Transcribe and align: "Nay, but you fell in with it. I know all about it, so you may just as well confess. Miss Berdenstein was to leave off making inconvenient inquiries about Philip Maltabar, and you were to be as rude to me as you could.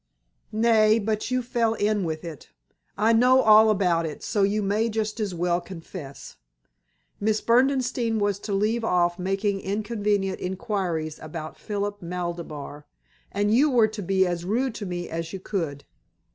"Nay, 0.51 0.97
but 0.97 1.29
you 1.29 1.43
fell 1.43 1.75
in 1.75 2.03
with 2.03 2.25
it. 2.25 2.49
I 2.97 3.13
know 3.13 3.39
all 3.43 3.69
about 3.69 4.03
it, 4.07 4.23
so 4.23 4.41
you 4.41 4.63
may 4.63 4.89
just 4.89 5.19
as 5.19 5.35
well 5.35 5.61
confess. 5.61 6.37
Miss 7.19 7.39
Berdenstein 7.39 8.17
was 8.17 8.39
to 8.39 8.51
leave 8.53 8.83
off 8.83 9.19
making 9.19 9.59
inconvenient 9.61 10.39
inquiries 10.39 11.19
about 11.19 11.55
Philip 11.55 12.01
Maltabar, 12.01 12.85
and 13.31 13.53
you 13.53 13.69
were 13.69 13.87
to 13.89 14.01
be 14.01 14.25
as 14.25 14.43
rude 14.43 14.73
to 14.73 14.87
me 14.87 15.07
as 15.07 15.33
you 15.33 15.39
could. 15.39 15.83